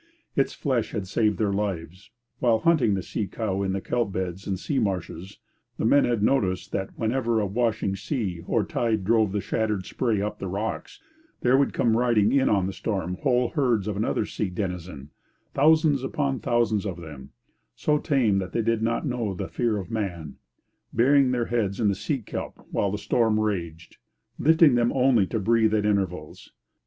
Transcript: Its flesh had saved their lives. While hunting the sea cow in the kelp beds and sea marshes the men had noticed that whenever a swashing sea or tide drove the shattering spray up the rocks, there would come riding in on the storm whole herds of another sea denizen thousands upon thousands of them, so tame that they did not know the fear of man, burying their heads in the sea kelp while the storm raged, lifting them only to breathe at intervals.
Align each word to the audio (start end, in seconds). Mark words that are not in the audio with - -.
Its 0.35 0.51
flesh 0.55 0.93
had 0.93 1.05
saved 1.07 1.37
their 1.37 1.53
lives. 1.53 2.09
While 2.39 2.61
hunting 2.61 2.95
the 2.95 3.03
sea 3.03 3.27
cow 3.27 3.61
in 3.61 3.73
the 3.73 3.81
kelp 3.81 4.11
beds 4.11 4.47
and 4.47 4.57
sea 4.59 4.79
marshes 4.79 5.37
the 5.77 5.85
men 5.85 6.05
had 6.05 6.23
noticed 6.23 6.71
that 6.71 6.97
whenever 6.97 7.39
a 7.39 7.47
swashing 7.47 7.95
sea 7.95 8.41
or 8.47 8.63
tide 8.63 9.03
drove 9.03 9.31
the 9.31 9.39
shattering 9.41 9.83
spray 9.83 10.19
up 10.19 10.39
the 10.39 10.47
rocks, 10.47 10.99
there 11.41 11.55
would 11.55 11.71
come 11.73 11.95
riding 11.95 12.31
in 12.31 12.49
on 12.49 12.65
the 12.65 12.73
storm 12.73 13.13
whole 13.17 13.49
herds 13.49 13.87
of 13.87 13.95
another 13.95 14.25
sea 14.25 14.49
denizen 14.49 15.11
thousands 15.53 16.03
upon 16.03 16.39
thousands 16.39 16.83
of 16.87 16.97
them, 16.97 17.29
so 17.75 17.99
tame 17.99 18.39
that 18.39 18.53
they 18.53 18.63
did 18.63 18.81
not 18.81 19.05
know 19.05 19.35
the 19.35 19.47
fear 19.47 19.77
of 19.77 19.91
man, 19.91 20.37
burying 20.91 21.29
their 21.29 21.45
heads 21.45 21.79
in 21.79 21.89
the 21.89 21.93
sea 21.93 22.23
kelp 22.23 22.65
while 22.71 22.89
the 22.89 22.97
storm 22.97 23.39
raged, 23.39 23.97
lifting 24.39 24.73
them 24.73 24.91
only 24.95 25.27
to 25.27 25.39
breathe 25.39 25.75
at 25.75 25.85
intervals. 25.85 26.53